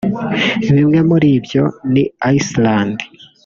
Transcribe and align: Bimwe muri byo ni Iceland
Bimwe 0.75 0.99
muri 1.09 1.29
byo 1.45 1.63
ni 1.93 2.03
Iceland 2.35 2.97